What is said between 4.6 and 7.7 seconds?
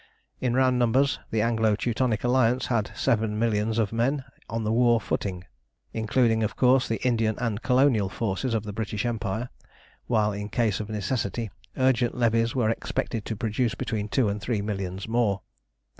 the war footing, including, of course, the Indian and